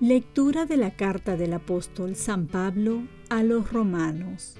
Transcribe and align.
Lectura 0.00 0.64
de 0.64 0.78
la 0.78 0.96
carta 0.96 1.36
del 1.36 1.52
apóstol 1.52 2.16
San 2.16 2.46
Pablo 2.46 3.02
a 3.28 3.42
los 3.42 3.70
romanos. 3.70 4.54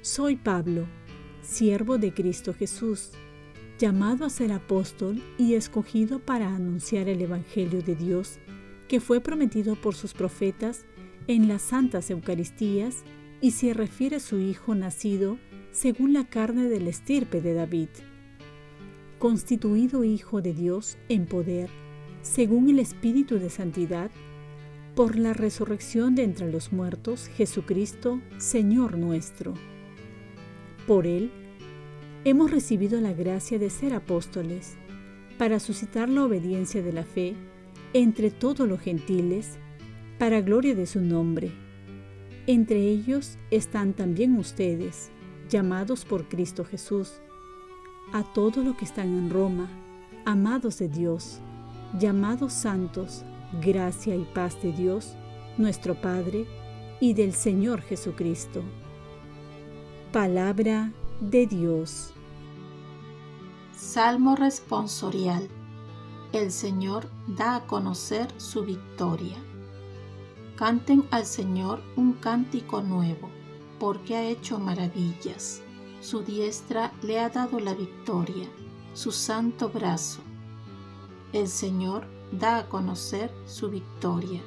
Soy 0.00 0.36
Pablo, 0.36 0.86
siervo 1.42 1.98
de 1.98 2.14
Cristo 2.14 2.54
Jesús, 2.54 3.10
llamado 3.78 4.24
a 4.24 4.30
ser 4.30 4.50
apóstol 4.52 5.22
y 5.36 5.56
escogido 5.56 6.20
para 6.20 6.48
anunciar 6.54 7.06
el 7.10 7.20
Evangelio 7.20 7.82
de 7.82 7.96
Dios 7.96 8.38
que 8.88 9.00
fue 9.00 9.20
prometido 9.20 9.76
por 9.76 9.94
sus 9.94 10.14
profetas 10.14 10.86
en 11.28 11.46
las 11.46 11.62
santas 11.62 12.10
Eucaristías 12.10 13.04
y 13.40 13.52
se 13.52 13.72
refiere 13.74 14.16
a 14.16 14.20
su 14.20 14.38
Hijo 14.38 14.74
nacido 14.74 15.38
según 15.70 16.12
la 16.12 16.24
carne 16.24 16.68
del 16.68 16.88
estirpe 16.88 17.40
de 17.40 17.54
David, 17.54 17.88
constituido 19.18 20.02
Hijo 20.02 20.42
de 20.42 20.54
Dios 20.54 20.98
en 21.08 21.26
poder 21.26 21.70
según 22.22 22.68
el 22.68 22.78
Espíritu 22.78 23.38
de 23.38 23.50
Santidad, 23.50 24.10
por 24.94 25.16
la 25.16 25.32
resurrección 25.32 26.14
de 26.14 26.24
entre 26.24 26.50
los 26.50 26.72
muertos, 26.72 27.28
Jesucristo, 27.28 28.20
Señor 28.38 28.98
nuestro. 28.98 29.54
Por 30.86 31.06
Él, 31.06 31.30
hemos 32.24 32.50
recibido 32.50 33.00
la 33.00 33.12
gracia 33.12 33.58
de 33.58 33.70
ser 33.70 33.94
apóstoles, 33.94 34.76
para 35.38 35.60
suscitar 35.60 36.08
la 36.08 36.24
obediencia 36.24 36.82
de 36.82 36.92
la 36.92 37.04
fe 37.04 37.36
entre 37.92 38.30
todos 38.30 38.68
los 38.68 38.80
gentiles, 38.80 39.58
para 40.18 40.40
gloria 40.40 40.74
de 40.74 40.86
su 40.86 41.00
nombre. 41.00 41.52
Entre 42.46 42.80
ellos 42.80 43.38
están 43.50 43.92
también 43.92 44.36
ustedes, 44.36 45.10
llamados 45.48 46.04
por 46.04 46.28
Cristo 46.28 46.64
Jesús, 46.64 47.20
a 48.12 48.22
todos 48.32 48.64
los 48.64 48.76
que 48.76 48.84
están 48.84 49.08
en 49.08 49.30
Roma, 49.30 49.68
amados 50.24 50.78
de 50.78 50.88
Dios 50.88 51.40
llamados 51.96 52.52
santos, 52.52 53.24
gracia 53.62 54.14
y 54.14 54.24
paz 54.24 54.60
de 54.62 54.72
Dios, 54.72 55.14
nuestro 55.56 56.00
Padre, 56.00 56.46
y 57.00 57.14
del 57.14 57.32
Señor 57.32 57.80
Jesucristo. 57.82 58.62
Palabra 60.12 60.92
de 61.20 61.46
Dios. 61.46 62.12
Salmo 63.72 64.34
responsorial. 64.34 65.48
El 66.32 66.50
Señor 66.50 67.08
da 67.26 67.56
a 67.56 67.66
conocer 67.66 68.28
su 68.36 68.64
victoria. 68.64 69.36
Canten 70.58 71.06
al 71.12 71.24
Señor 71.24 71.80
un 71.96 72.14
cántico 72.14 72.82
nuevo, 72.82 73.30
porque 73.78 74.16
ha 74.16 74.24
hecho 74.24 74.58
maravillas. 74.58 75.62
Su 76.00 76.22
diestra 76.22 76.92
le 77.02 77.20
ha 77.20 77.28
dado 77.30 77.60
la 77.60 77.74
victoria, 77.74 78.48
su 78.92 79.12
santo 79.12 79.68
brazo 79.68 80.20
el 81.32 81.46
Señor 81.46 82.06
da 82.32 82.56
a 82.56 82.68
conocer 82.70 83.30
su 83.46 83.68
victoria. 83.68 84.40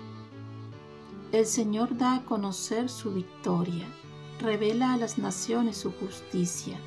El 1.32 1.46
Señor 1.46 1.96
da 1.96 2.16
a 2.16 2.26
conocer 2.26 2.90
su 2.90 3.14
victoria, 3.14 3.86
revela 4.40 4.94
a 4.94 4.98
las 4.98 5.20
naciones 5.20 5.78
su 5.78 5.92
justicia, 5.92 6.80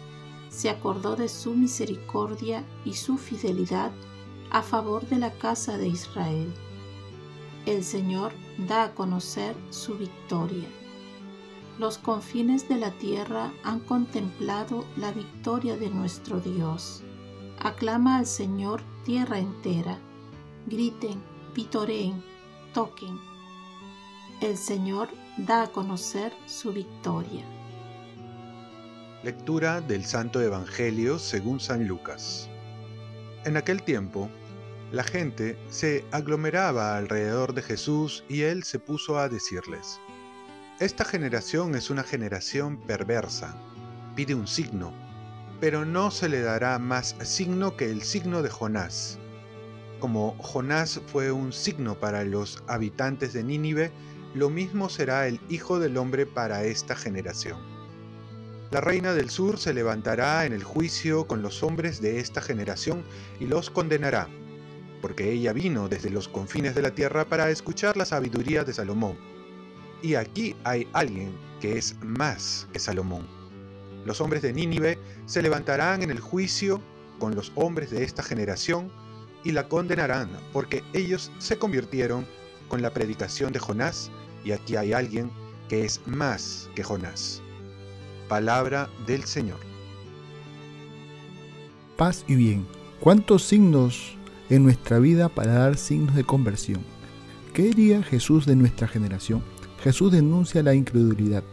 se 0.49 0.69
acordó 0.69 1.15
de 1.15 1.29
su 1.29 1.55
misericordia 1.55 2.65
y 2.85 2.95
su 2.95 3.19
fidelidad 3.19 3.93
a 4.51 4.63
favor 4.63 5.07
de 5.07 5.19
la 5.19 5.31
casa 5.33 5.79
de 5.79 5.87
Israel. 5.87 6.53
El 7.67 7.83
Señor 7.83 8.33
da 8.69 8.85
a 8.85 8.95
conocer 8.95 9.57
su 9.71 9.97
victoria. 9.97 10.69
Los 11.79 11.97
confines 11.97 12.69
de 12.69 12.77
la 12.77 12.91
tierra 12.91 13.53
han 13.63 13.81
contemplado 13.81 14.85
la 14.99 15.13
victoria 15.13 15.79
de 15.79 15.89
nuestro 15.89 16.41
Dios. 16.41 17.03
Aclama 17.59 18.19
al 18.19 18.27
Señor 18.27 18.83
tierra 19.07 19.39
entera. 19.39 19.99
Griten, 20.67 21.23
pitoreen, 21.55 22.23
toquen. 22.75 23.19
El 24.43 24.59
Señor 24.59 25.09
da 25.39 25.63
a 25.63 25.69
conocer 25.69 26.35
su 26.45 26.71
victoria. 26.71 27.47
Lectura 29.23 29.81
del 29.81 30.05
Santo 30.05 30.43
Evangelio 30.43 31.19
según 31.19 31.61
San 31.61 31.89
Lucas. 31.89 32.51
En 33.47 33.57
aquel 33.57 33.83
tiempo, 33.83 34.29
la 34.95 35.05
gente 35.05 35.59
se 35.69 36.05
aglomeraba 36.13 36.97
alrededor 36.97 37.55
de 37.55 37.63
Jesús 37.63 38.25
y 38.29 38.43
él 38.43 38.65
se 38.65 38.79
puso 38.79 39.19
a 39.19 39.29
decirles, 39.29 40.01
Esta 40.81 41.05
generación 41.05 41.75
es 41.75 41.91
una 41.91 42.03
generación 42.03 42.79
perversa, 42.87 43.57
pide 44.15 44.35
un 44.35 44.47
signo 44.47 44.93
pero 45.61 45.87
no 45.87 46.11
se 46.11 46.29
le 46.29 46.43
dará 46.43 46.79
más 46.79 47.17
signo 47.23 47.75
que 47.75 47.91
el 47.91 48.03
signo 48.03 48.43
de 48.43 48.51
Jonás. 48.51 49.19
Como 49.99 50.37
Jonás 50.39 51.01
fue 51.07 51.33
un 51.33 51.55
signo 51.55 51.99
para 51.99 52.25
los 52.25 52.63
habitantes 52.67 53.33
de 53.33 53.45
Nínive, 53.45 53.91
lo 54.35 54.51
mismo 54.51 54.91
será 54.91 55.27
el 55.27 55.41
Hijo 55.49 55.79
del 55.79 55.97
Hombre 55.97 56.27
para 56.27 56.65
esta 56.65 56.95
generación. 56.95 57.59
La 58.73 58.81
reina 58.81 59.15
del 59.15 59.31
sur 59.31 59.59
se 59.59 59.73
levantará 59.73 60.45
en 60.45 60.53
el 60.53 60.65
juicio 60.65 61.27
con 61.27 61.41
los 61.41 61.63
hombres 61.63 62.03
de 62.03 62.19
esta 62.19 62.43
generación 62.43 63.03
y 63.41 63.47
los 63.47 63.71
condenará, 63.71 64.29
porque 65.05 65.31
ella 65.31 65.53
vino 65.53 65.87
desde 65.87 66.09
los 66.09 66.29
confines 66.29 66.75
de 66.75 66.81
la 66.81 66.95
tierra 66.95 67.27
para 67.27 67.51
escuchar 67.51 67.95
la 67.95 68.07
sabiduría 68.07 68.65
de 68.65 68.73
Salomón. 68.73 69.19
Y 70.01 70.15
aquí 70.15 70.57
hay 70.65 70.89
alguien 70.95 71.37
que 71.61 71.77
es 71.77 71.95
más 72.03 72.67
que 72.73 72.79
Salomón. 72.79 73.27
Los 74.07 74.23
hombres 74.23 74.41
de 74.41 74.55
Nínive 74.55 74.99
se 75.27 75.43
levantarán 75.43 76.03
en 76.03 76.11
el 76.11 76.21
juicio 76.21 76.81
con 77.19 77.35
los 77.35 77.53
hombres 77.55 77.91
de 77.91 78.03
esta 78.03 78.23
generación 78.23 78.91
y 79.45 79.53
la 79.53 79.69
condenarán, 79.69 80.31
porque 80.55 80.83
ellos 80.95 81.31
se 81.39 81.59
convirtieron 81.59 82.27
con 82.69 82.81
la 82.81 82.95
predicación 82.95 83.53
de 83.53 83.59
Jonás, 83.59 84.11
y 84.43 84.53
aquí 84.53 84.75
hay 84.75 84.95
alguien 84.95 85.31
que 85.69 85.85
es 85.85 86.01
más 86.07 86.71
que 86.75 86.83
Jonás. 86.83 87.43
Palabra 88.27 88.89
del 89.07 89.25
Señor. 89.25 89.61
Paz 91.99 92.25
y 92.27 92.37
bien. 92.37 92.67
¿Cuántos 93.01 93.45
signos 93.45 94.17
en 94.55 94.65
nuestra 94.65 94.99
vida 94.99 95.29
para 95.29 95.55
dar 95.55 95.77
signos 95.77 96.15
de 96.15 96.25
conversión? 96.25 96.81
¿Qué 97.53 97.63
diría 97.63 98.03
Jesús 98.03 98.47
de 98.47 98.57
nuestra 98.57 98.89
generación? 98.89 99.43
Jesús 99.83 100.11
denuncia 100.11 100.63
la 100.63 100.75
incredulidad 100.75 101.45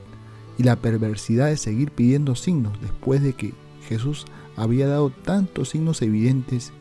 y 0.58 0.64
la 0.64 0.76
perversidad 0.76 1.48
de 1.48 1.58
seguir 1.58 1.92
pidiendo 1.92 2.36
signos 2.36 2.80
después 2.82 3.22
de 3.22 3.34
que 3.34 3.54
Jesús 3.88 4.26
había 4.56 4.88
dado 4.88 5.10
tantos 5.10 5.70
signos 5.70 6.02
evidentes 6.02 6.72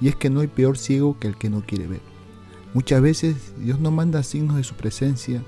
y 0.00 0.08
es 0.08 0.16
que 0.16 0.30
no 0.30 0.40
hay 0.40 0.48
peor 0.48 0.76
ciego 0.76 1.18
que 1.18 1.28
el 1.28 1.36
que 1.36 1.50
no 1.50 1.62
quiere 1.62 1.86
ver. 1.86 2.00
Muchas 2.74 3.02
veces 3.02 3.54
Dios 3.58 3.80
nos 3.80 3.92
manda 3.92 4.22
signos 4.22 4.56
de 4.56 4.64
su 4.64 4.74
presencia 4.74 5.42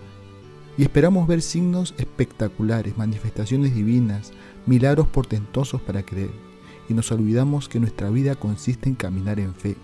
y 0.76 0.82
esperamos 0.82 1.26
ver 1.26 1.40
signos 1.42 1.94
espectaculares, 1.98 2.96
manifestaciones 2.98 3.74
divinas, 3.74 4.32
milagros 4.66 5.08
portentosos 5.08 5.80
para 5.80 6.04
creer. 6.04 6.32
Y 6.88 6.94
nos 6.94 7.10
olvidamos 7.12 7.68
que 7.68 7.80
nuestra 7.80 8.10
vida 8.10 8.34
consiste 8.34 8.88
en 8.88 8.94
caminar 8.94 9.40
en 9.40 9.54
fe. 9.54 9.76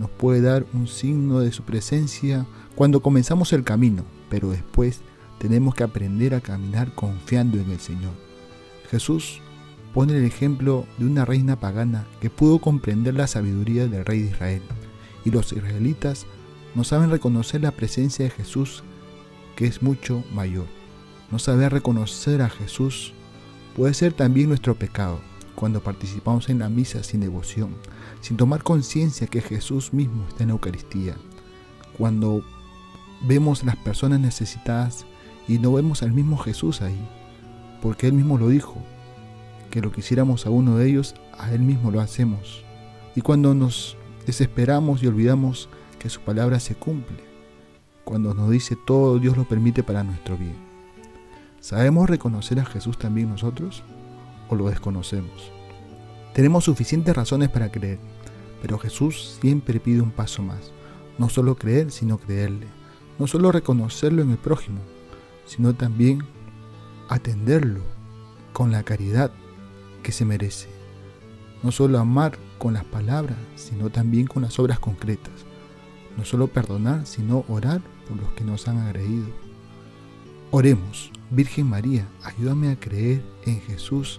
Nos 0.00 0.08
puede 0.08 0.40
dar 0.40 0.64
un 0.72 0.88
signo 0.88 1.40
de 1.40 1.52
su 1.52 1.62
presencia 1.62 2.46
cuando 2.74 3.02
comenzamos 3.02 3.52
el 3.52 3.64
camino, 3.64 4.02
pero 4.30 4.48
después 4.48 5.02
tenemos 5.38 5.74
que 5.74 5.84
aprender 5.84 6.34
a 6.34 6.40
caminar 6.40 6.94
confiando 6.94 7.58
en 7.58 7.70
el 7.70 7.80
Señor. 7.80 8.14
Jesús 8.90 9.42
pone 9.92 10.16
el 10.16 10.24
ejemplo 10.24 10.86
de 10.96 11.04
una 11.04 11.26
reina 11.26 11.60
pagana 11.60 12.06
que 12.18 12.30
pudo 12.30 12.60
comprender 12.60 13.12
la 13.12 13.26
sabiduría 13.26 13.88
del 13.88 14.06
rey 14.06 14.22
de 14.22 14.30
Israel, 14.30 14.62
y 15.26 15.32
los 15.32 15.52
israelitas 15.52 16.24
no 16.74 16.82
saben 16.82 17.10
reconocer 17.10 17.60
la 17.60 17.72
presencia 17.72 18.24
de 18.24 18.30
Jesús, 18.30 18.82
que 19.54 19.66
es 19.66 19.82
mucho 19.82 20.24
mayor. 20.32 20.64
No 21.30 21.38
saber 21.38 21.74
reconocer 21.74 22.40
a 22.40 22.48
Jesús 22.48 23.12
puede 23.76 23.92
ser 23.92 24.14
también 24.14 24.48
nuestro 24.48 24.76
pecado, 24.76 25.20
cuando 25.60 25.82
participamos 25.82 26.48
en 26.48 26.60
la 26.60 26.70
misa 26.70 27.02
sin 27.02 27.20
devoción, 27.20 27.76
sin 28.22 28.38
tomar 28.38 28.62
conciencia 28.62 29.26
que 29.26 29.42
Jesús 29.42 29.92
mismo 29.92 30.26
está 30.26 30.42
en 30.42 30.48
la 30.48 30.54
Eucaristía, 30.54 31.16
cuando 31.98 32.42
vemos 33.20 33.62
las 33.62 33.76
personas 33.76 34.20
necesitadas 34.20 35.04
y 35.46 35.58
no 35.58 35.74
vemos 35.74 36.02
al 36.02 36.12
mismo 36.12 36.38
Jesús 36.38 36.80
ahí, 36.80 37.06
porque 37.82 38.06
Él 38.06 38.14
mismo 38.14 38.38
lo 38.38 38.48
dijo, 38.48 38.76
que 39.70 39.82
lo 39.82 39.92
que 39.92 40.00
hiciéramos 40.00 40.46
a 40.46 40.50
uno 40.50 40.78
de 40.78 40.88
ellos, 40.88 41.14
a 41.36 41.52
Él 41.52 41.60
mismo 41.60 41.90
lo 41.90 42.00
hacemos. 42.00 42.64
Y 43.14 43.20
cuando 43.20 43.52
nos 43.52 43.98
desesperamos 44.24 45.02
y 45.02 45.08
olvidamos 45.08 45.68
que 45.98 46.08
su 46.08 46.22
palabra 46.22 46.58
se 46.58 46.74
cumple, 46.74 47.22
cuando 48.04 48.32
nos 48.32 48.48
dice 48.48 48.78
todo 48.86 49.18
Dios 49.18 49.36
lo 49.36 49.46
permite 49.46 49.82
para 49.82 50.04
nuestro 50.04 50.38
bien. 50.38 50.56
¿Sabemos 51.60 52.08
reconocer 52.08 52.60
a 52.60 52.64
Jesús 52.64 52.96
también 52.96 53.28
nosotros 53.28 53.84
o 54.50 54.54
lo 54.54 54.68
desconocemos? 54.68 55.50
Tenemos 56.34 56.64
suficientes 56.64 57.16
razones 57.16 57.48
para 57.48 57.72
creer, 57.72 57.98
pero 58.60 58.78
Jesús 58.78 59.38
siempre 59.40 59.80
pide 59.80 60.02
un 60.02 60.10
paso 60.10 60.42
más, 60.42 60.72
no 61.16 61.30
solo 61.30 61.56
creer, 61.56 61.90
sino 61.90 62.18
creerle 62.18 62.66
no 63.20 63.26
solo 63.26 63.52
reconocerlo 63.52 64.22
en 64.22 64.30
el 64.30 64.38
prójimo, 64.38 64.80
sino 65.44 65.74
también 65.74 66.24
atenderlo 67.10 67.82
con 68.54 68.72
la 68.72 68.82
caridad 68.82 69.30
que 70.02 70.10
se 70.10 70.24
merece. 70.24 70.70
No 71.62 71.70
solo 71.70 71.98
amar 71.98 72.38
con 72.56 72.72
las 72.72 72.84
palabras, 72.84 73.36
sino 73.56 73.90
también 73.90 74.26
con 74.26 74.42
las 74.42 74.58
obras 74.58 74.78
concretas. 74.78 75.44
No 76.16 76.24
solo 76.24 76.46
perdonar, 76.46 77.06
sino 77.06 77.44
orar 77.46 77.82
por 78.08 78.16
los 78.16 78.32
que 78.32 78.42
nos 78.42 78.66
han 78.68 78.78
agredido. 78.78 79.28
Oremos, 80.50 81.12
Virgen 81.28 81.66
María, 81.66 82.08
ayúdame 82.24 82.70
a 82.70 82.80
creer 82.80 83.22
en 83.44 83.60
Jesús 83.60 84.18